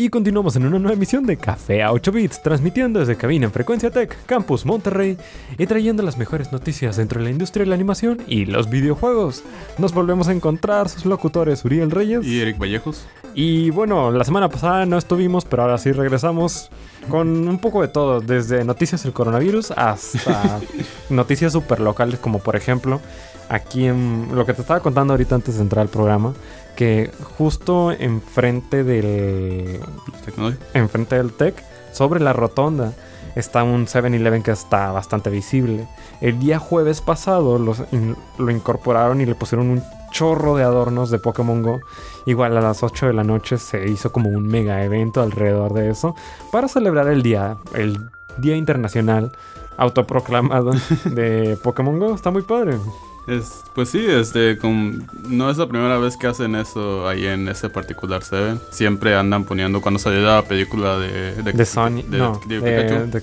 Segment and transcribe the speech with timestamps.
[0.00, 3.52] Y continuamos en una nueva emisión de Café a 8 Bits, transmitiendo desde cabina en
[3.52, 5.18] Frecuencia Tech, Campus Monterrey,
[5.58, 9.42] y trayendo las mejores noticias dentro de la industria de la animación y los videojuegos.
[9.76, 13.04] Nos volvemos a encontrar sus locutores Uriel Reyes y Eric Vallejos.
[13.34, 16.70] Y bueno, la semana pasada no estuvimos, pero ahora sí regresamos
[17.10, 20.60] con un poco de todo, desde noticias del coronavirus hasta
[21.10, 23.02] noticias super locales, como por ejemplo,
[23.50, 26.32] aquí en lo que te estaba contando ahorita antes de entrar al programa,
[26.80, 29.80] que justo enfrente del
[30.72, 32.94] enfrente del Tech, sobre la rotonda,
[33.36, 35.86] está un 7-Eleven que está bastante visible.
[36.22, 41.62] El día jueves pasado lo incorporaron y le pusieron un chorro de adornos de Pokémon
[41.62, 41.80] Go.
[42.24, 45.90] Igual a las 8 de la noche se hizo como un mega evento alrededor de
[45.90, 46.14] eso
[46.50, 49.32] para celebrar el día, el Día Internacional
[49.76, 50.70] autoproclamado
[51.04, 52.14] de Pokémon Go.
[52.14, 52.78] Está muy padre.
[53.30, 54.58] Es, pues sí, este,
[55.28, 58.60] no es la primera vez que hacen eso ahí en ese particular Seven.
[58.70, 61.40] Siempre andan poniendo, cuando salió la película de...
[61.40, 63.22] De, Sony, no, de,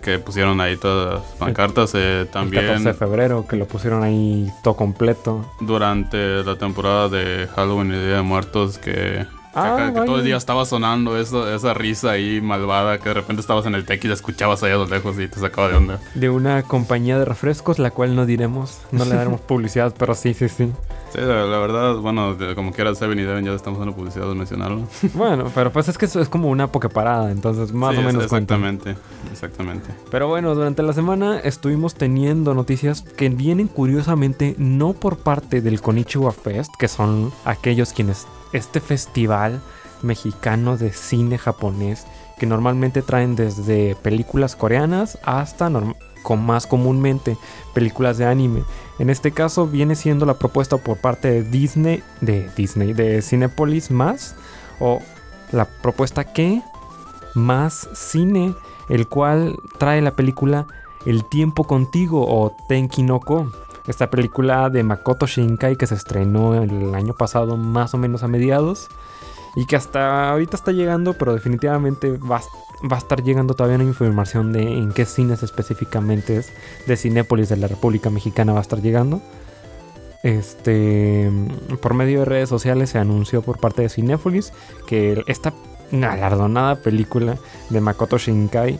[0.00, 1.92] que pusieron ahí todas las pancartas.
[1.94, 2.64] Eh, también...
[2.64, 5.44] El 14 de febrero, que lo pusieron ahí todo completo.
[5.60, 9.26] Durante la temporada de Halloween y Día de Muertos, que
[9.58, 13.40] Ah, que todo el día estaba sonando eso, esa risa ahí malvada que de repente
[13.40, 15.76] estabas en el tech y la escuchabas allá a lo lejos y te sacaba de
[15.76, 15.98] onda.
[16.14, 20.34] De una compañía de refrescos, la cual no diremos, no le daremos publicidad, pero sí,
[20.34, 20.70] sí, sí.
[21.12, 24.82] Sí, la, verdad, bueno, como quiera Seven y Devin ya estamos dando publicidad de mencionarlo.
[25.14, 28.96] Bueno, pero pues es que eso es como una pokeparada, entonces más o menos Exactamente,
[29.32, 29.88] exactamente.
[30.10, 35.80] Pero bueno, durante la semana estuvimos teniendo noticias que vienen curiosamente no por parte del
[35.80, 39.45] Konichiwa Fest, que son aquellos quienes este festival
[40.02, 42.06] mexicano de cine japonés
[42.38, 45.70] que normalmente traen desde películas coreanas hasta
[46.22, 47.36] con más comúnmente
[47.72, 48.64] películas de anime.
[48.98, 53.90] En este caso viene siendo la propuesta por parte de Disney, de Disney, de Cinepolis
[53.90, 54.34] más
[54.80, 55.00] o
[55.52, 56.62] la propuesta que
[57.34, 58.54] más cine,
[58.88, 60.66] el cual trae la película
[61.04, 63.52] El tiempo contigo o Tenkinoko
[63.86, 68.28] esta película de Makoto Shinkai que se estrenó el año pasado más o menos a
[68.28, 68.88] mediados
[69.56, 72.42] y que hasta ahorita está llegando, pero definitivamente va,
[72.90, 76.52] a estar llegando todavía una información de en qué cines específicamente es
[76.86, 79.22] de Cinépolis de la República Mexicana va a estar llegando.
[80.22, 81.30] Este,
[81.80, 84.52] por medio de redes sociales se anunció por parte de Cinépolis
[84.86, 85.54] que esta
[85.90, 87.36] galardonada película
[87.70, 88.78] de Makoto Shinkai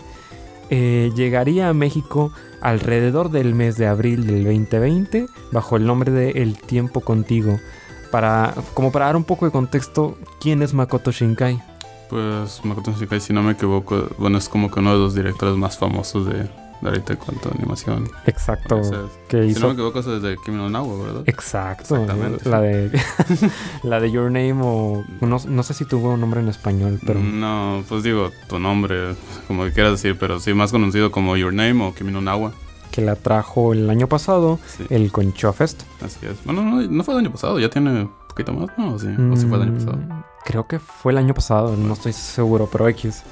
[0.68, 6.30] eh, llegaría a México alrededor del mes de abril del 2020 bajo el nombre de
[6.42, 7.60] El tiempo contigo.
[8.10, 11.62] Para, como para dar un poco de contexto, ¿quién es Makoto Shinkai?
[12.08, 15.56] Pues Makoto Shinkai, si no me equivoco, bueno, es como que uno de los directores
[15.56, 16.48] más famosos de,
[16.80, 18.08] de ahorita en cuanto a animación.
[18.26, 18.80] Exacto.
[19.28, 21.22] que si no me equivoco, es de Kimi no Nawa, ¿verdad?
[21.26, 21.96] Exacto.
[21.96, 22.48] Exactamente.
[22.48, 23.00] La de,
[23.82, 25.04] la de Your Name o...
[25.20, 27.20] No, no, sé si tuvo un nombre en español, pero...
[27.20, 29.14] No, pues digo, tu nombre,
[29.46, 32.52] como que quieras decir, pero sí, más conocido como Your Name o Kimi no Nawa.
[32.90, 34.58] Que la trajo el año pasado,
[34.88, 35.82] el Concho Fest.
[36.02, 36.42] Así es.
[36.44, 38.98] Bueno, no, no fue el año pasado, ya tiene un poquito más, ¿no?
[38.98, 39.96] Sí, o sí fue el año pasado.
[39.96, 43.22] Mm, creo que fue el año pasado, no estoy seguro, pero X.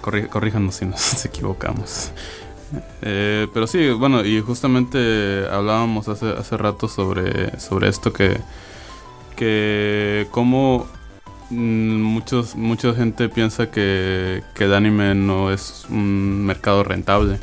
[0.00, 2.10] corríjanos si nos equivocamos.
[3.02, 8.40] Eh, pero sí, bueno, y justamente hablábamos hace, hace rato sobre, sobre esto que,
[9.36, 10.86] que como
[11.50, 17.38] mm, muchos, mucha gente piensa que, que el anime no es un mercado rentable.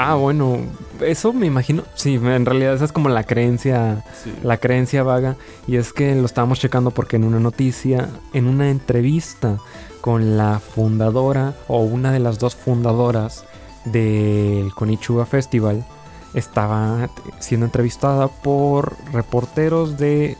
[0.00, 0.58] Ah, bueno,
[1.00, 1.82] eso me imagino.
[1.96, 4.04] Sí, en realidad esa es como la creencia,
[4.44, 5.34] la creencia vaga.
[5.66, 9.58] Y es que lo estábamos checando porque en una noticia, en una entrevista
[10.00, 13.44] con la fundadora o una de las dos fundadoras
[13.86, 15.84] del Konichiwa Festival
[16.32, 17.10] estaba
[17.40, 20.36] siendo entrevistada por reporteros de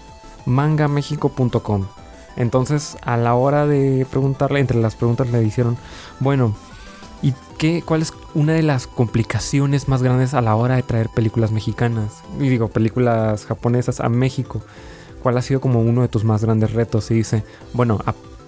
[0.47, 1.89] mangamexico.com.
[2.37, 5.77] Entonces, a la hora de preguntarle, entre las preguntas le dijeron,
[6.21, 6.55] bueno,
[7.23, 11.09] ¿y qué, cuál es una de las complicaciones más grandes a la hora de traer
[11.09, 12.23] películas mexicanas?
[12.41, 14.63] Y digo, películas japonesas a México.
[15.23, 17.11] ¿Cuál ha sido como uno de tus más grandes retos?
[17.11, 17.99] Y dice, bueno,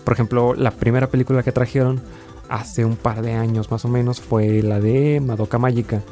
[0.05, 2.01] por ejemplo, la primera película que trajeron
[2.49, 6.03] hace un par de años más o menos fue la de Madoka Mágica.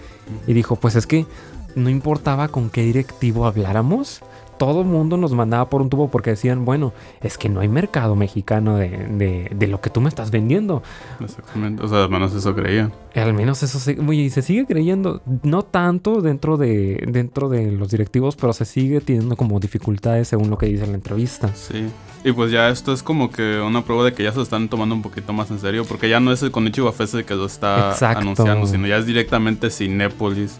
[0.46, 1.26] Y dijo, pues es que
[1.74, 4.20] no importaba con qué directivo habláramos,
[4.58, 7.68] todo el mundo nos mandaba por un tubo porque decían, bueno, es que no hay
[7.68, 10.82] mercado mexicano de, de, lo que tú me estás vendiendo.
[11.20, 12.92] Exactamente, o sea, al menos eso creían.
[13.14, 17.90] Al menos eso se, y se sigue creyendo, no tanto dentro de, dentro de los
[17.90, 21.48] directivos, pero se sigue teniendo como dificultades según lo que dice la entrevista.
[21.54, 21.86] Sí,
[22.24, 24.94] y pues ya esto es como que una prueba de que ya se están tomando
[24.94, 27.46] un poquito más en serio, porque ya no es el Konichiwa Fest el que lo
[27.46, 30.58] está anunciando, sino ya es directamente Cinépolis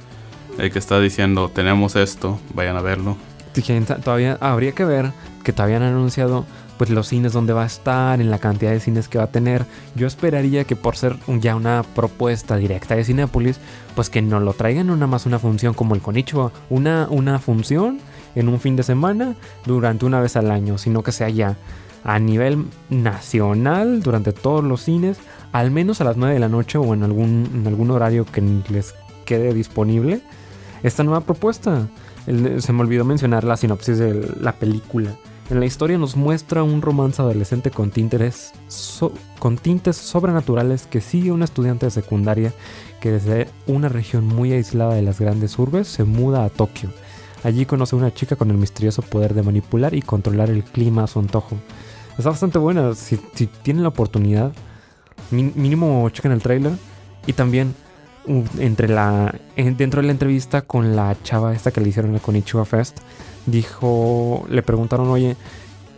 [0.58, 3.16] el que está diciendo, tenemos esto, vayan a verlo
[4.02, 5.12] todavía habría que ver
[5.44, 6.44] que todavía han anunciado
[6.78, 9.32] pues los cines donde va a estar, en la cantidad de cines que va a
[9.32, 9.66] tener.
[9.96, 13.58] Yo esperaría que por ser ya una propuesta directa de Cinepolis,
[13.96, 17.98] pues que no lo traigan nada más una función como el Konichiwa, una, una función
[18.36, 19.34] en un fin de semana
[19.66, 21.56] durante una vez al año, sino que sea ya
[22.04, 25.18] a nivel nacional durante todos los cines,
[25.52, 28.40] al menos a las 9 de la noche o en algún, en algún horario que
[28.70, 28.94] les
[29.24, 30.20] quede disponible,
[30.82, 31.88] esta nueva propuesta.
[32.58, 35.10] Se me olvidó mencionar la sinopsis de la película.
[35.50, 38.52] En la historia nos muestra un romance adolescente con tintes,
[39.38, 42.52] con tintes sobrenaturales que sigue una estudiante de secundaria
[43.00, 46.90] que desde una región muy aislada de las grandes urbes se muda a Tokio.
[47.44, 51.04] Allí conoce a una chica con el misterioso poder de manipular y controlar el clima
[51.04, 51.56] a su antojo.
[52.18, 53.16] Está bastante buena, si,
[53.62, 54.52] tienen la oportunidad,
[55.30, 56.72] mínimo chequen el trailer
[57.26, 57.74] y también
[58.58, 62.64] entre la dentro de la entrevista con la chava esta que le hicieron a Konichiwa
[62.64, 63.00] Fest
[63.50, 65.36] dijo, le preguntaron, oye,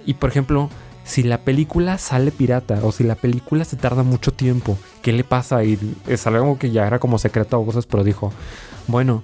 [0.06, 0.70] y por ejemplo,
[1.04, 5.24] si la película sale pirata o si la película se tarda mucho tiempo, ¿qué le
[5.24, 5.64] pasa?
[5.64, 8.32] Y es algo que ya era como secreto a voces, pero dijo,
[8.86, 9.22] bueno,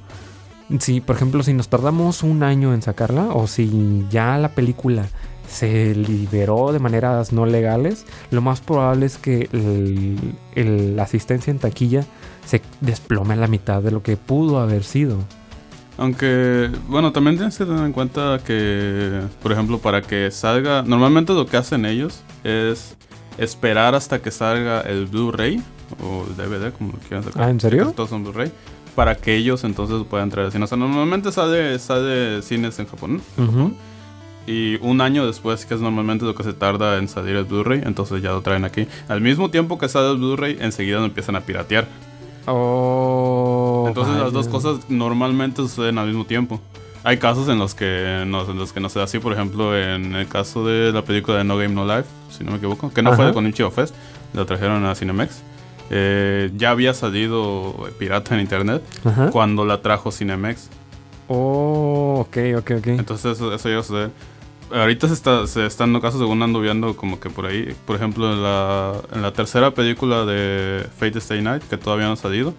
[0.81, 5.07] si por ejemplo, si nos tardamos un año en sacarla o si ya la película
[5.49, 9.49] se liberó de maneras no legales, lo más probable es que
[10.57, 12.05] la asistencia en taquilla
[12.47, 15.19] se desplome a la mitad de lo que pudo haber sido.
[15.99, 21.33] Aunque, bueno, también tienes que tener en cuenta que, por ejemplo, para que salga, normalmente
[21.33, 22.97] lo que hacen ellos es
[23.39, 25.63] esperar hasta que salga el Blu-ray
[26.03, 27.43] o el DVD, como lo quieran sacar.
[27.43, 27.93] Ah, ¿en serio?
[27.97, 28.53] Todos son Blu-ray.
[28.95, 30.65] Para que ellos entonces puedan traer cine.
[30.65, 33.23] O sea, normalmente sale, sale cines en Japón.
[34.47, 37.83] Y un año después, que es normalmente lo que se tarda en salir el Blu-ray,
[37.85, 38.87] entonces ya lo traen aquí.
[39.09, 41.89] Al mismo tiempo que sale el Blu-ray, enseguida lo empiezan a piratear.
[42.47, 43.85] Oh.
[43.89, 46.61] Entonces las dos cosas normalmente suceden al mismo tiempo.
[47.05, 49.79] Hay casos en los que no, en los que no se da así, por ejemplo,
[49.79, 52.93] en el caso de la película de No Game No Life, si no me equivoco,
[52.93, 53.95] que no fue de Konichiwa Fest,
[54.33, 55.43] la trajeron a Cinemex.
[55.91, 58.83] Eh, ya había salido pirata en internet
[59.31, 60.69] cuando la trajo Cinemex.
[61.29, 62.87] Oh, ok, ok, ok.
[62.89, 64.11] Entonces eso, eso ya sucede.
[64.73, 67.75] Ahorita se, está, se están dando casos según ando viendo como que por ahí.
[67.85, 72.13] Por ejemplo, en la, en la tercera película de Fate Stay Night, que todavía no
[72.13, 72.55] ha salido,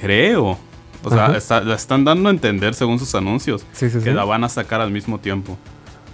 [0.00, 0.58] creo.
[1.04, 1.28] O sea,
[1.62, 5.18] la están dando a entender según sus anuncios que la van a sacar al mismo
[5.18, 5.58] tiempo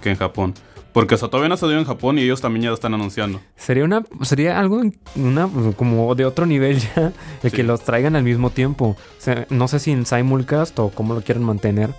[0.01, 0.53] que en Japón.
[0.93, 3.39] Porque eso todavía no ha salido en Japón y ellos también ya lo están anunciando.
[3.55, 4.81] Sería una sería algo
[5.15, 7.13] una, como de otro nivel ya,
[7.43, 8.97] de que los traigan al mismo tiempo.
[8.97, 11.91] O sea, no sé si en simulcast o cómo lo quieren mantener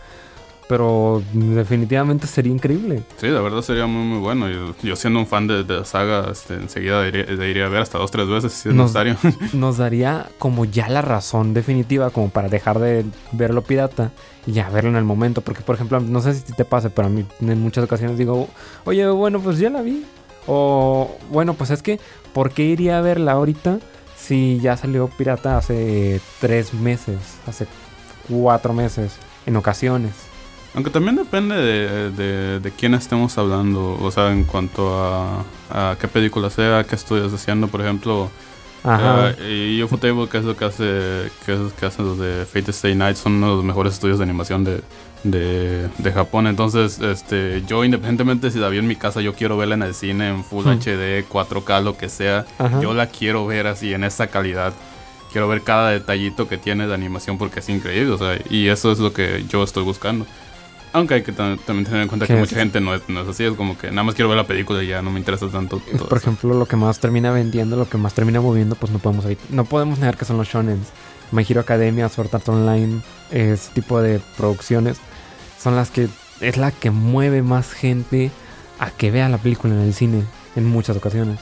[0.70, 3.02] pero definitivamente sería increíble.
[3.17, 4.46] Sí, la verdad sería muy, muy bueno.
[4.84, 8.28] Yo, siendo un fan de, la saga, este, enseguida iría, a ver hasta dos, tres
[8.28, 9.17] veces si es necesario.
[9.52, 14.12] Nos daría como ya la razón definitiva como para dejar de verlo pirata
[14.46, 15.40] y ya verlo en el momento.
[15.40, 18.49] Porque, por ejemplo, no sé si te pase, pero a mí en muchas ocasiones digo,
[18.84, 20.05] oye, bueno, pues ya la vi.
[20.46, 21.99] O, bueno, pues es que,
[22.32, 23.81] ¿por qué iría a verla ahorita
[24.16, 27.19] si ya salió pirata hace tres meses,
[27.49, 27.66] hace
[28.28, 29.16] cuatro meses,
[29.46, 30.30] en ocasiones?
[30.75, 36.06] Aunque también depende de, de, quién estemos hablando, o sea, en cuanto a, a qué
[36.06, 38.31] película sea, qué estudios haciendo, por ejemplo.
[38.82, 39.34] Ajá.
[39.38, 42.70] Uh, y Ufotable, que es lo que hace, que es que hacen los de Fate
[42.70, 44.81] Stay Night, son uno de los mejores estudios de animación de,
[45.25, 46.46] de, de, Japón.
[46.46, 49.94] Entonces, este, yo independientemente si la vi en mi casa, yo quiero verla en el
[49.94, 52.46] cine, en Full HD, 4K, lo que sea.
[52.81, 54.73] Yo la quiero ver así, en esa calidad.
[55.33, 58.12] Quiero ver cada detallito que tiene de animación porque es increíble.
[58.12, 60.26] O sea, y eso es lo que yo estoy buscando.
[60.92, 63.44] Aunque hay que también tener en cuenta que mucha gente no es, no es, así,
[63.44, 65.78] es como que nada más quiero ver la película y ya no me interesa tanto.
[65.78, 69.25] Por ejemplo, lo que más termina vendiendo, lo que más termina moviendo, pues no podemos
[69.50, 70.80] no podemos negar que son los shonen.
[71.30, 74.99] My Hero Academia, Sword Art Online, ese tipo de producciones
[75.62, 76.09] son las que
[76.40, 78.32] es la que mueve más gente
[78.80, 80.25] a que vea la película en el cine
[80.56, 81.38] en muchas ocasiones.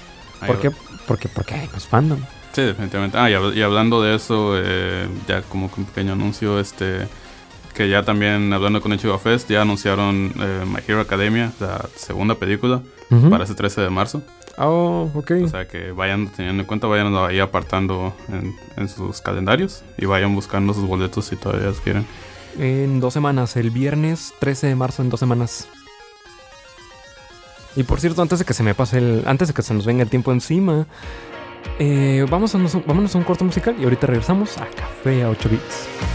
[0.47, 0.71] ¿Por qué?
[1.07, 2.19] Porque, porque hay más fandom.
[2.52, 3.17] Sí, definitivamente.
[3.17, 7.07] Ah, y, hablando de eso, eh, ya como un pequeño anuncio, este
[7.79, 12.35] que ya también hablando con Ichigo Fest, ya anunciaron eh, My Hero Academia, la segunda
[12.35, 12.83] película,
[13.31, 14.21] para ese 13 de marzo.
[14.57, 15.31] Oh, ok.
[15.45, 18.13] O sea que vayan teniendo en cuenta, vayan ahí apartando
[18.77, 22.05] en, sus calendarios y vayan buscando sus boletos si todavía quieren.
[22.59, 25.69] En dos semanas, el viernes 13 de marzo, en dos semanas.
[27.77, 29.23] Y por cierto, antes de que se me pase el.
[29.27, 30.89] Antes de que se nos venga el tiempo encima.
[31.79, 35.49] Eh, vamos a, vámonos a un corto musical y ahorita regresamos a Café a 8
[35.49, 36.08] bits.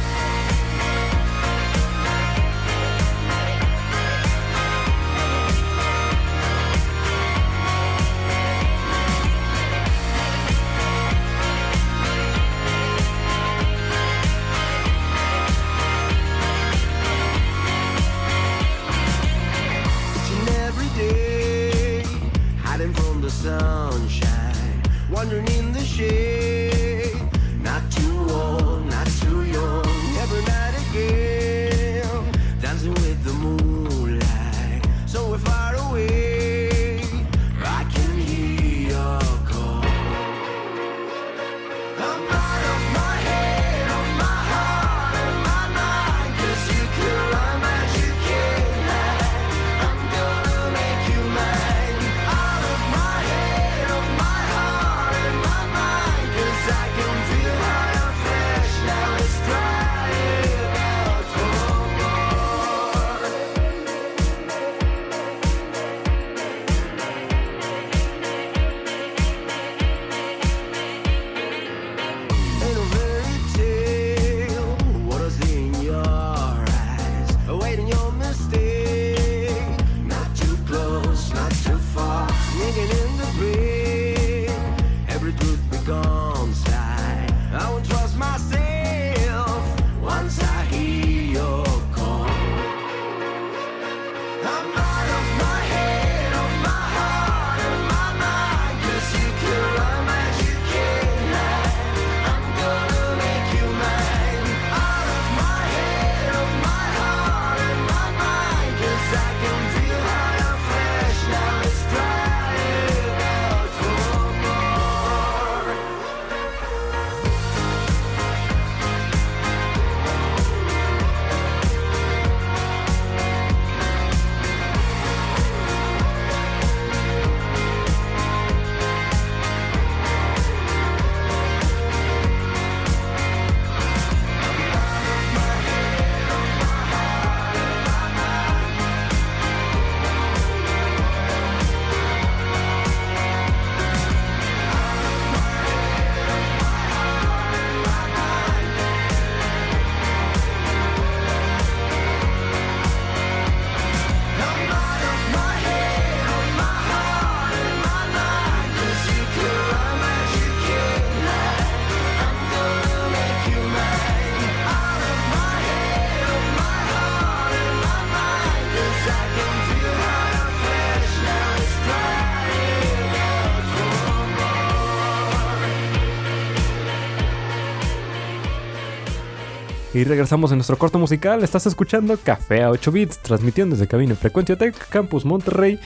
[180.04, 181.46] Y regresamos en nuestro corto musical.
[181.46, 185.80] Estás escuchando Café a 8 bits, transmitiendo desde cabina Frecuencia Tech, Campus Monterrey.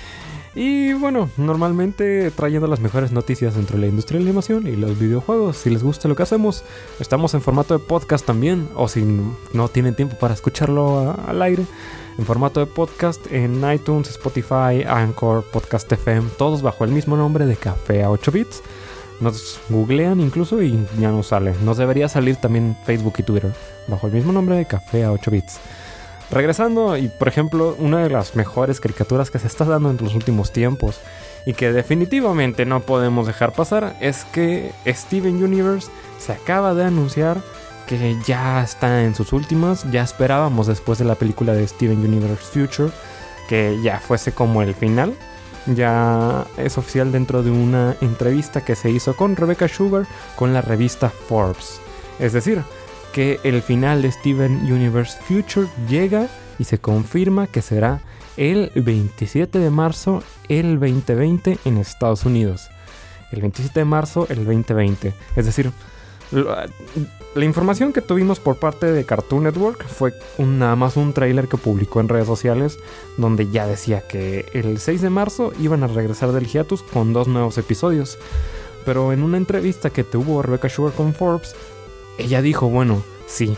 [0.55, 4.75] Y bueno, normalmente trayendo las mejores noticias dentro de la industria de la animación y
[4.75, 5.57] los videojuegos.
[5.57, 6.63] Si les gusta lo que hacemos,
[6.99, 8.67] estamos en formato de podcast también.
[8.73, 9.05] O si
[9.53, 11.63] no tienen tiempo para escucharlo al aire,
[12.17, 17.45] en formato de podcast en iTunes, Spotify, Anchor, Podcast FM, todos bajo el mismo nombre
[17.45, 18.63] de Café a 8 bits.
[19.19, 21.53] Nos googlean incluso y ya nos sale.
[21.63, 23.51] Nos debería salir también Facebook y Twitter
[23.87, 25.59] bajo el mismo nombre de Café a 8 bits.
[26.29, 30.13] Regresando, y por ejemplo, una de las mejores caricaturas que se está dando en los
[30.13, 30.99] últimos tiempos
[31.45, 37.41] y que definitivamente no podemos dejar pasar es que Steven Universe se acaba de anunciar
[37.87, 39.89] que ya está en sus últimas.
[39.89, 42.91] Ya esperábamos después de la película de Steven Universe Future
[43.47, 45.15] que ya fuese como el final
[45.75, 50.05] ya es oficial dentro de una entrevista que se hizo con Rebecca Sugar
[50.35, 51.79] con la revista Forbes.
[52.19, 52.63] Es decir,
[53.13, 56.27] que el final de Steven Universe Future llega
[56.59, 58.01] y se confirma que será
[58.37, 62.69] el 27 de marzo el 2020 en Estados Unidos.
[63.31, 65.13] El 27 de marzo el 2020.
[65.35, 65.71] Es decir,
[66.31, 71.57] la información que tuvimos por parte de Cartoon Network fue nada más un tráiler que
[71.57, 72.79] publicó en redes sociales
[73.17, 77.27] donde ya decía que el 6 de marzo iban a regresar del hiatus con dos
[77.27, 78.17] nuevos episodios.
[78.85, 81.55] Pero en una entrevista que tuvo Rebecca Sugar con Forbes,
[82.17, 83.57] ella dijo, bueno, sí,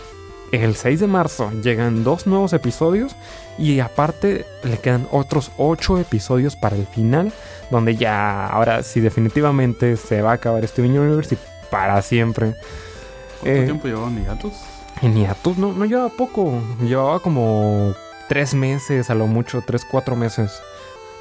[0.51, 3.15] el 6 de marzo llegan dos nuevos episodios
[3.57, 7.31] y aparte le quedan otros 8 episodios para el final,
[7.69, 11.37] donde ya ahora sí definitivamente se va a acabar Steven Universe
[11.69, 12.55] para siempre.
[13.41, 14.53] ¿Cuánto eh, tiempo llevaba Niatus?
[15.01, 16.61] En Niatus no, no llevaba poco.
[16.81, 17.93] Llevaba como
[18.27, 20.61] tres meses, a lo mucho, tres, cuatro meses.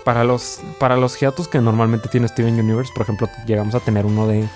[0.05, 4.07] Para los, para los hiatus que normalmente tiene Steven Universe, por ejemplo, llegamos a tener
[4.07, 4.49] uno de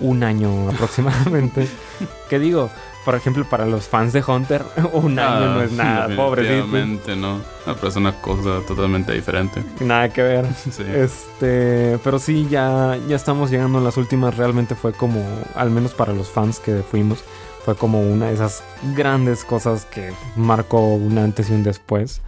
[0.00, 1.68] un año aproximadamente.
[2.28, 2.70] ¿Qué digo?
[3.04, 7.16] Por ejemplo, para los fans de Hunter, un año no es nada, pobrecito.
[7.16, 7.40] no.
[7.64, 9.62] pero es una cosa totalmente diferente.
[9.80, 10.46] Nada que ver.
[10.94, 14.36] Este, pero sí, ya, ya estamos llegando a las últimas.
[14.36, 17.24] Realmente fue como, al menos para los fans que fuimos,
[17.64, 18.62] fue como una de esas
[18.94, 22.20] grandes cosas que marcó un antes y un después.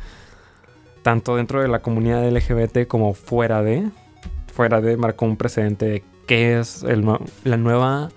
[1.03, 3.91] Tanto dentro de la comunidad LGBT como fuera de.
[4.55, 8.11] Fuera de, marcó un precedente qué es la nueva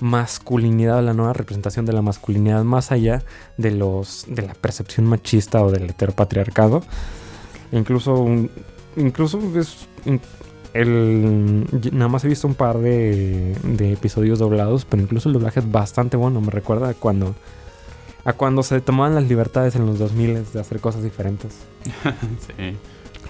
[0.00, 3.22] masculinidad, la nueva representación de la masculinidad más allá
[3.58, 6.82] de los de la percepción machista o del heteropatriarcado.
[7.72, 8.26] Incluso
[8.96, 9.88] incluso es
[10.72, 15.60] el, nada más he visto un par de, de episodios doblados, pero incluso el doblaje
[15.60, 16.40] es bastante bueno.
[16.40, 17.34] Me recuerda a cuando
[18.24, 21.56] a cuando se tomaban las libertades en los 2000 de hacer cosas diferentes.
[22.56, 22.76] sí.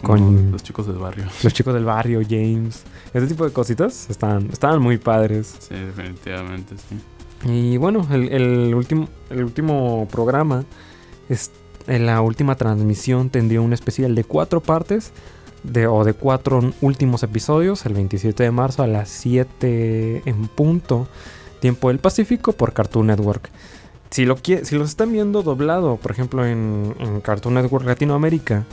[0.03, 1.27] Con los chicos del barrio.
[1.43, 2.85] Los chicos del barrio, James.
[3.13, 5.57] Ese tipo de cositas estaban, estaban muy padres.
[5.59, 6.97] Sí, definitivamente, sí.
[7.45, 10.65] Y bueno, el, último, el último programa,
[11.29, 11.51] es,
[11.87, 15.13] en la última transmisión tendría un especial de cuatro partes,
[15.63, 21.09] de, o de cuatro últimos episodios, el 27 de marzo a las 7 en punto,
[21.61, 23.51] tiempo del Pacífico, por Cartoon Network.
[24.11, 28.65] Si lo, si los están viendo doblado, por ejemplo, en, en Cartoon Network Latinoamérica,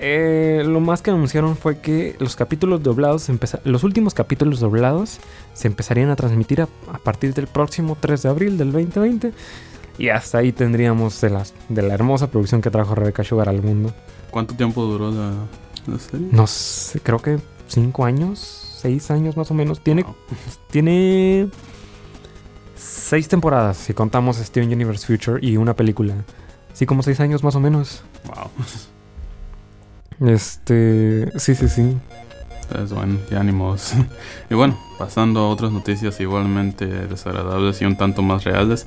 [0.00, 3.28] eh, lo más que anunciaron fue que los capítulos doblados,
[3.64, 5.18] los últimos capítulos doblados
[5.54, 9.32] se empezarían a transmitir a, partir del próximo 3 de abril del 2020.
[9.98, 13.62] Y hasta ahí tendríamos de la, de la hermosa producción que trajo Rebecca Sugar al
[13.62, 13.92] mundo.
[14.30, 15.32] ¿Cuánto tiempo duró la,
[15.98, 16.28] serie?
[16.30, 19.80] No sé, creo que 5 años, 6 años más o menos.
[19.80, 20.04] Tiene,
[20.70, 21.48] tiene
[22.76, 26.14] 6 temporadas si contamos Steven Universe Future y una película.
[26.72, 28.02] Sí, como 6 años más o menos.
[28.26, 28.50] Wow.
[30.20, 31.96] Este, sí, sí, sí.
[32.82, 33.94] Es bueno, y ánimos.
[34.50, 38.86] y bueno, pasando a otras noticias igualmente desagradables y un tanto más reales.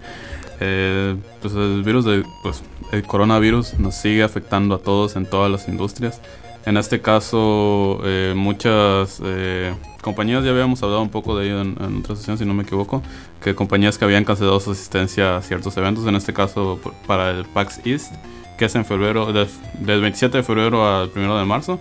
[0.59, 2.61] Eh, pues el virus de, pues
[2.91, 6.21] el coronavirus nos sigue afectando a todos en todas las industrias.
[6.63, 9.73] En este caso, eh, muchas eh,
[10.03, 12.61] compañías, ya habíamos hablado un poco de ello en, en, otra sesión, si no me
[12.61, 13.01] equivoco,
[13.43, 17.45] que compañías que habían cancelado su asistencia a ciertos eventos, en este caso para el
[17.45, 18.13] PAX East,
[18.62, 21.80] que es en febrero, del, 27 de febrero al 1 de marzo.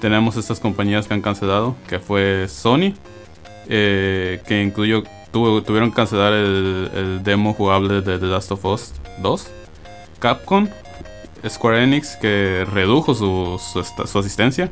[0.00, 2.94] Tenemos estas compañías que han cancelado, que fue Sony,
[3.68, 5.02] eh, que incluyó,
[5.32, 9.48] tuvieron que cancelar el, demo jugable de The Last of Us 2.
[10.20, 10.68] Capcom,
[11.44, 13.60] Square Enix, que redujo su,
[14.06, 14.70] su, asistencia.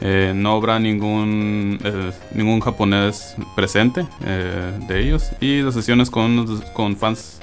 [0.00, 5.30] Eh, no habrá ningún, eh, ningún japonés presente de ellos.
[5.40, 7.37] Y las sesiones con, con fans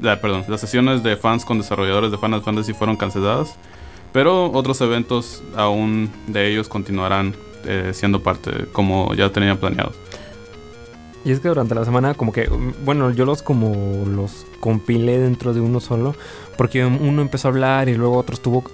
[0.00, 3.54] perdón, las sesiones de fans con desarrolladores de Final Fantasy fueron canceladas,
[4.12, 7.34] pero otros eventos aún de ellos continuarán
[7.64, 9.92] eh, siendo parte como ya tenía planeado.
[11.24, 12.48] Y es que durante la semana como que,
[12.84, 16.14] bueno, yo los como los compilé dentro de uno solo,
[16.56, 18.64] porque uno empezó a hablar y luego otro estuvo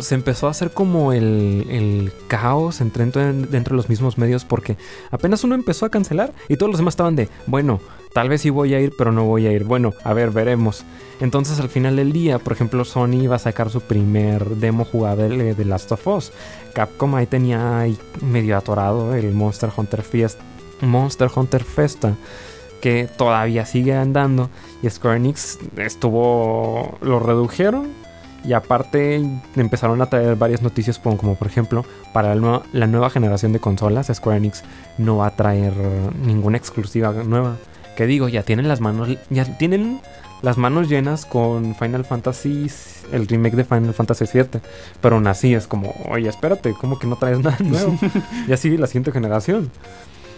[0.00, 4.76] se empezó a hacer como el, caos entre, dentro de los mismos medios porque
[5.10, 7.80] apenas uno empezó a cancelar y todos los demás estaban de, bueno,
[8.16, 9.64] tal vez sí voy a ir, pero no voy a ir.
[9.64, 10.84] Bueno, a ver, veremos.
[11.20, 15.54] Entonces al final del día, por ejemplo, Sony iba a sacar su primer demo jugable
[15.54, 16.32] de Last of Us.
[16.72, 20.42] Capcom ahí tenía ahí medio atorado el Monster Hunter Fiesta.
[20.80, 22.14] Monster Hunter Festa
[22.80, 24.48] que todavía sigue andando
[24.82, 27.88] y Square Enix estuvo lo redujeron
[28.44, 29.22] y aparte
[29.56, 34.38] empezaron a traer varias noticias como, por ejemplo, para la nueva, generación de consolas, Square
[34.38, 34.62] Enix
[34.96, 35.74] no va a traer
[36.22, 37.56] ninguna exclusiva nueva.
[37.96, 40.00] Que digo, ya tienen las manos, ya tienen
[40.42, 42.70] las manos llenas con Final Fantasy,
[43.12, 44.60] el remake de Final Fantasy VII.
[45.00, 47.98] Pero aún así es como, oye, espérate, ¿cómo que no traes nada nuevo?
[48.48, 49.70] ya sigue la siguiente generación.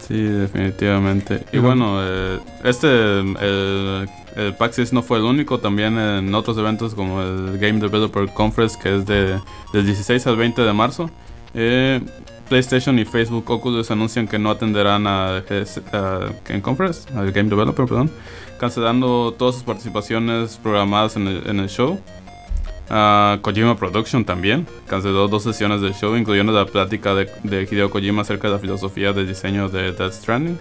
[0.07, 1.43] Sí, definitivamente.
[1.51, 2.87] Y bueno, eh, este,
[3.19, 8.27] el, el PAX no fue el único, también en otros eventos como el Game Developer
[8.29, 9.39] Conference, que es de,
[9.71, 11.11] del 16 al 20 de marzo.
[11.53, 12.01] Eh,
[12.49, 15.43] PlayStation y Facebook Oculus anuncian que no atenderán a,
[16.45, 18.11] Game Conference, al Game Developer, perdón,
[18.59, 21.99] cancelando todas sus participaciones programadas en el, show.
[22.89, 27.91] Uh, Kojima Production también canceló dos sesiones del show, incluyendo la plática de, de, Hideo
[27.91, 30.57] Kojima acerca de la filosofía de diseño de Death Stranding.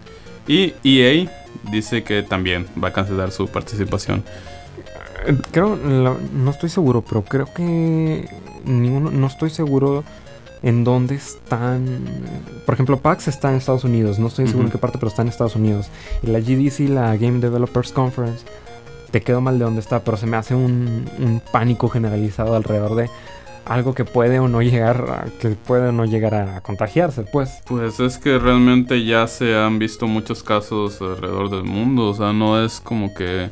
[0.47, 1.31] Y EA
[1.71, 4.23] dice que también va a cancelar su participación.
[5.51, 8.29] Creo, no estoy seguro, pero creo que
[8.65, 10.05] ninguno, no estoy seguro
[10.63, 11.87] en dónde están.
[12.67, 15.23] Por ejemplo, PAX está en Estados Unidos, no estoy seguro en qué parte, pero está
[15.23, 15.89] en Estados Unidos.
[16.23, 18.45] Y la GDC, la Game Developers Conference,
[19.11, 23.11] te quedo mal de dónde está, pero se me hace un, pánico generalizado alrededor de
[23.65, 27.61] algo que puede o no llegar que puede o no llegar a contagiarse, pues.
[27.67, 32.33] Pues es que realmente ya se han visto muchos casos alrededor del mundo, o sea,
[32.33, 33.51] no es como que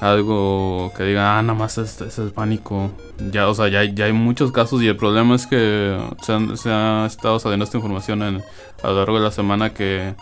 [0.00, 2.90] algo que diga, ah, nada más es, es el pánico.
[3.30, 6.70] Ya, o sea, ya, ya, hay muchos casos y el problema es que se, se
[6.70, 8.42] ha estado saliendo esta información en,
[8.82, 10.14] a lo largo de la semana que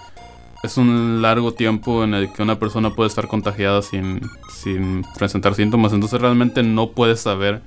[0.62, 4.20] es un largo tiempo en el que una persona puede estar contagiada sin,
[4.52, 5.92] sin presentar síntomas.
[5.92, 7.62] Entonces realmente no puedes saber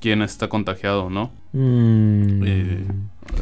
[0.00, 1.30] quién está contagiado no.
[1.52, 2.44] Mm.
[2.44, 2.86] Y,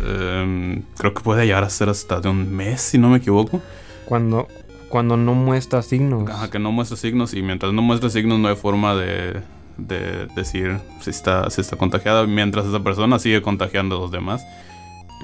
[0.05, 3.63] em, creo que puede llegar a ser hasta de un mes, si no me equivoco.
[4.05, 4.49] Cuando,
[4.91, 6.29] cuando no muestra signos.
[6.29, 9.41] Ajá, que no muestra signos y mientras no muestra signos no hay forma de,
[9.79, 14.45] de decir si está, si está contagiada mientras esa persona sigue contagiando a los demás.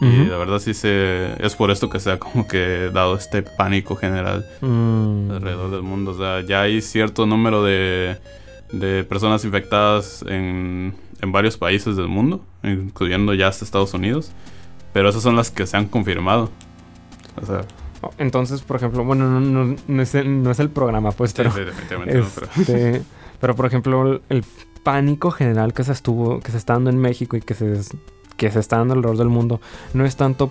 [0.01, 0.31] Y Ujú.
[0.31, 3.97] la verdad sí se, es por esto que se ha como que dado este pánico
[3.97, 5.31] general Mm.
[5.31, 6.11] alrededor del mundo.
[6.13, 8.19] O sea, ya hay cierto número de,
[8.73, 14.33] de personas infectadas en, en varios países del mundo, incluyendo ya hasta Estados Unidos.
[14.93, 16.51] Pero esas son las que se han confirmado.
[17.43, 17.63] O sea,
[18.19, 21.51] Entonces, por ejemplo, bueno, no, no- no es, el, no es el programa, pues, pero,
[21.53, 23.03] sí, definitivamente no, pero- este,
[23.41, 24.45] pero por ejemplo, el, el
[24.83, 27.81] pánico general que se estuvo, que se está dando en México y que se,
[28.37, 29.61] que se está dando alrededor del mundo,
[29.95, 30.51] no es tanto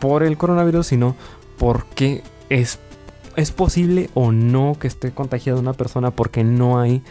[0.00, 1.16] por el coronavirus, sino
[1.58, 2.78] porque es,
[3.36, 7.02] es posible o no que esté contagiada una persona porque no hay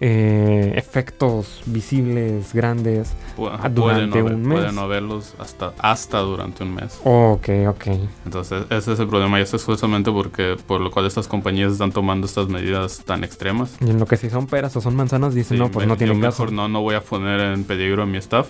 [0.00, 3.12] eh, efectos visibles grandes.
[3.36, 4.72] Pu- durante no, un mes.
[4.72, 6.98] no verlos hasta, hasta durante un mes.
[7.04, 7.86] Ok, ok.
[8.24, 9.38] Entonces, ese es el problema.
[9.38, 13.22] Y eso es justamente porque, por lo cual estas compañías están tomando estas medidas tan
[13.24, 13.76] extremas.
[13.80, 15.90] Y en lo que si son peras o son manzanas, dicen, Sí, no, pues me-
[15.92, 16.42] no tienen yo caso.
[16.42, 18.48] mejor no, no voy a poner en peligro a mi staff.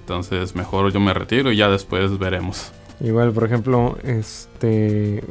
[0.00, 2.72] Entonces, mejor yo me retiro y ya después veremos.
[3.00, 5.22] Igual, por ejemplo, este.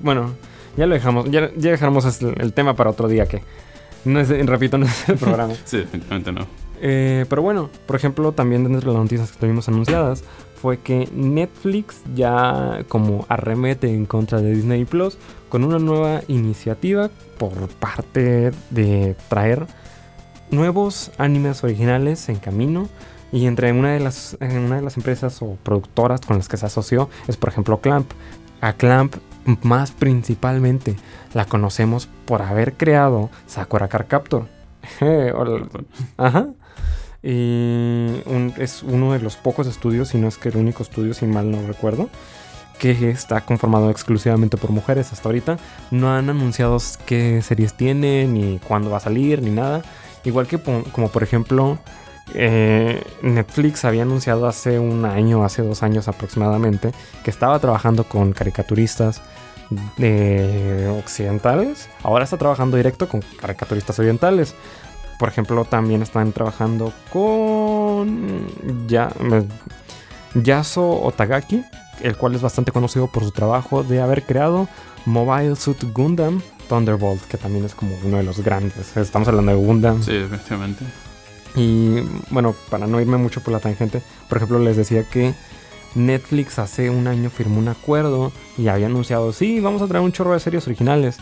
[0.00, 0.32] Bueno,
[0.76, 1.30] ya lo dejamos.
[1.30, 3.42] Ya, el, el tema para otro día que.
[4.04, 5.54] No es, repito, no es el programa.
[5.64, 6.46] Sí, definitivamente no.
[6.80, 10.24] Eh, pero bueno, por ejemplo, también dentro de las noticias que tuvimos anunciadas
[10.60, 15.16] fue que Netflix ya como arremete en contra de Disney Plus
[15.48, 19.66] con una nueva iniciativa por parte de traer
[20.50, 22.88] nuevos animes originales en camino
[23.32, 26.66] y entre una de las una de las empresas o productoras con las que se
[26.66, 28.10] asoció es por ejemplo Clamp.
[28.60, 29.16] A Clamp
[29.62, 30.96] más principalmente
[31.34, 34.46] la conocemos por haber creado Sakura Card Captor.
[36.16, 36.48] Ajá.
[37.22, 41.12] Y un- es uno de los pocos estudios, si no es que el único estudio,
[41.14, 42.08] si mal no recuerdo,
[42.78, 45.58] que está conformado exclusivamente por mujeres hasta ahorita.
[45.90, 49.82] No han anunciado qué series tiene, ni cuándo va a salir, ni nada.
[50.24, 51.78] Igual que po- como por ejemplo
[52.34, 58.32] eh, Netflix había anunciado hace un año, hace dos años aproximadamente, que estaba trabajando con
[58.32, 59.20] caricaturistas
[59.98, 61.88] eh, occidentales.
[62.02, 64.54] Ahora está trabajando directo con caricaturistas orientales.
[65.18, 68.46] Por ejemplo, también están trabajando con
[68.88, 69.10] ya,
[70.34, 71.62] Yaso Otagaki,
[72.00, 74.68] el cual es bastante conocido por su trabajo de haber creado
[75.04, 78.96] Mobile Suit Gundam Thunderbolt, que también es como uno de los grandes.
[78.96, 80.02] Estamos hablando de Gundam.
[80.02, 80.84] Sí, definitivamente.
[81.56, 85.34] Y bueno, para no irme mucho por la tangente, por ejemplo, les decía que
[85.94, 90.12] Netflix hace un año firmó un acuerdo y había anunciado, sí, vamos a traer un
[90.12, 91.18] chorro de series originales.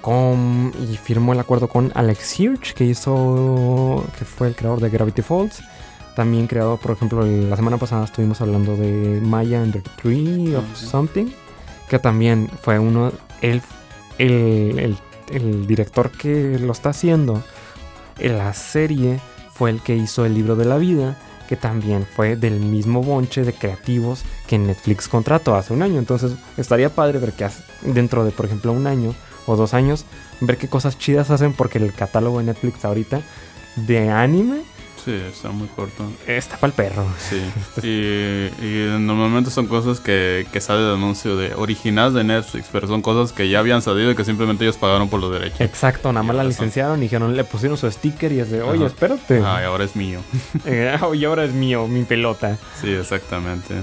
[0.00, 4.90] Con, y firmó el acuerdo con Alex Hirsch, que hizo, que fue el creador de
[4.90, 5.62] Gravity Falls.
[6.16, 10.64] También creado, por ejemplo, la semana pasada estuvimos hablando de Maya and the Tree of.
[10.76, 11.26] Something,
[11.88, 13.62] que también fue uno, el,
[14.18, 14.98] el, el-
[15.30, 17.42] el director que lo está haciendo
[18.18, 19.18] en la serie
[19.54, 21.16] fue el que hizo el libro de la vida,
[21.52, 25.98] que también fue del mismo bonche de creativos que Netflix contrató hace un año.
[25.98, 27.46] Entonces estaría padre ver que
[27.82, 30.06] dentro de, por ejemplo, un año o dos años,
[30.40, 33.20] ver qué cosas chidas hacen porque el catálogo de Netflix ahorita
[33.76, 34.62] de anime
[35.04, 36.04] Sí, está muy corto.
[36.26, 37.06] está para el perro.
[37.18, 37.40] Sí.
[37.82, 42.86] Y, y normalmente son cosas que, que sale el anuncio de original de Netflix, pero
[42.86, 45.60] son cosas que ya habían salido y que simplemente ellos pagaron por los derechos.
[45.60, 48.78] Exacto, nada más la licenciaron y dijeron, le pusieron su sticker y es de, oye,
[48.84, 48.86] Ajá.
[48.86, 49.42] espérate.
[49.44, 50.20] Ay, ahora es mío.
[50.64, 52.56] Eh, oye, ahora es mío, mi pelota.
[52.80, 53.74] Sí, exactamente.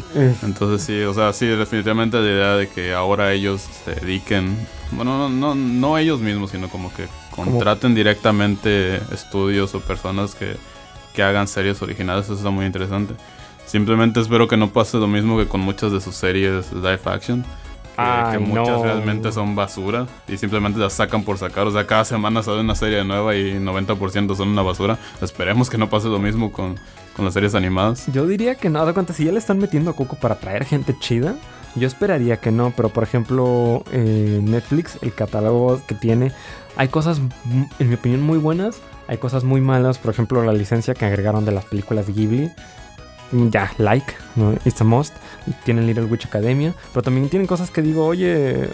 [0.43, 4.55] Entonces sí, o sea, sí, definitivamente la idea de que ahora ellos se dediquen,
[4.91, 10.55] bueno, no, no, no ellos mismos, sino como que contraten directamente estudios o personas que,
[11.13, 13.13] que hagan series originales, eso está muy interesante.
[13.65, 17.43] Simplemente espero que no pase lo mismo que con muchas de sus series live action.
[17.43, 18.83] Que, Ay, que muchas no.
[18.83, 21.67] realmente son basura y simplemente las sacan por sacar.
[21.67, 24.97] O sea, cada semana sale una serie nueva y 90% son una basura.
[25.21, 26.79] Esperemos que no pase lo mismo con,
[27.15, 28.07] con las series animadas.
[28.11, 30.63] Yo diría que no, da cuenta, si ya le están metiendo a Coco para traer
[30.63, 31.35] gente chida,
[31.75, 36.31] yo esperaría que no, pero por ejemplo, eh, Netflix, el catálogo que tiene,
[36.77, 37.21] hay cosas,
[37.79, 41.43] en mi opinión, muy buenas, hay cosas muy malas, por ejemplo, la licencia que agregaron
[41.43, 42.51] de las películas de Ghibli.
[43.31, 44.53] Ya, like, ¿no?
[44.65, 45.13] It's a must.
[45.63, 48.69] Tienen Little Witch Academia, pero también tienen cosas que digo, oye,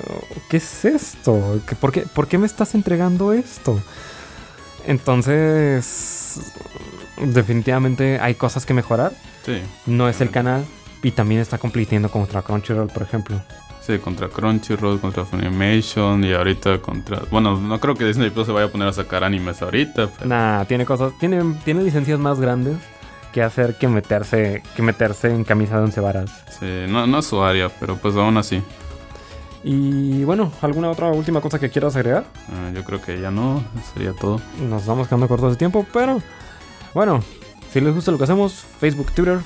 [0.49, 1.59] ¿qué es esto?
[1.67, 3.81] ¿Qué- por, qué, ¿Por qué me estás entregando esto?
[4.85, 6.39] Entonces,
[7.21, 9.13] definitivamente hay cosas que mejorar
[9.45, 9.61] Sí.
[9.85, 10.65] no es el canal
[11.03, 13.41] y también está compitiendo contra Crunchyroll, por ejemplo.
[13.85, 17.21] Sí, contra Crunchyroll, contra Funimation y ahorita contra...
[17.29, 20.07] Bueno, no creo que Disney Plus se vaya a poner a sacar animes ahorita.
[20.07, 20.27] Pero...
[20.27, 21.13] Nah, tiene cosas...
[21.19, 22.77] Tiene, tiene licencias más grandes
[23.31, 26.31] que hacer que meterse, que meterse en camisa de once varas.
[26.59, 28.63] Sí, no, no es su área, pero pues aún así.
[29.63, 32.23] Y bueno, ¿alguna otra última cosa que quieras agregar?
[32.49, 34.39] Ah, yo creo que ya no, sería todo.
[34.67, 36.21] Nos vamos quedando cortos de tiempo, pero
[36.93, 37.19] bueno,
[37.71, 39.39] si les gusta lo que hacemos, Facebook, Twitter,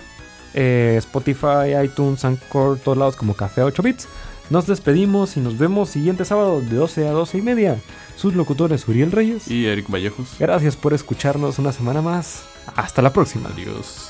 [0.53, 4.07] eh, Spotify, iTunes, Anchor, todos lados como Café 8 Bits.
[4.49, 7.79] Nos despedimos y nos vemos siguiente sábado de 12 a 12 y media.
[8.15, 10.35] Sus locutores Uriel Reyes y Eric Vallejos.
[10.39, 12.43] Gracias por escucharnos una semana más.
[12.75, 13.49] Hasta la próxima.
[13.49, 14.08] Adiós.